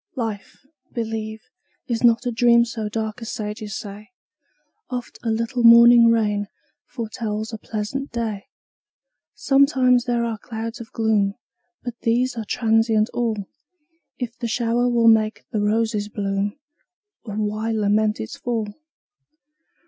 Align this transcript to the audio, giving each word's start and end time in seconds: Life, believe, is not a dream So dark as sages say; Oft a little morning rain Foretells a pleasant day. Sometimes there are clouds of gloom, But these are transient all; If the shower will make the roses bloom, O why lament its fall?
Life, 0.15 0.65
believe, 0.95 1.41
is 1.87 2.03
not 2.03 2.25
a 2.25 2.31
dream 2.31 2.65
So 2.65 2.89
dark 2.89 3.21
as 3.21 3.31
sages 3.31 3.77
say; 3.77 4.09
Oft 4.89 5.19
a 5.21 5.29
little 5.29 5.61
morning 5.61 6.09
rain 6.09 6.47
Foretells 6.87 7.53
a 7.53 7.59
pleasant 7.59 8.11
day. 8.11 8.47
Sometimes 9.35 10.05
there 10.05 10.25
are 10.25 10.39
clouds 10.39 10.79
of 10.81 10.91
gloom, 10.91 11.35
But 11.83 11.99
these 12.01 12.35
are 12.35 12.45
transient 12.45 13.11
all; 13.13 13.45
If 14.17 14.35
the 14.39 14.47
shower 14.47 14.89
will 14.89 15.07
make 15.07 15.45
the 15.51 15.61
roses 15.61 16.09
bloom, 16.09 16.57
O 17.27 17.33
why 17.35 17.69
lament 17.71 18.19
its 18.19 18.35
fall? 18.37 18.73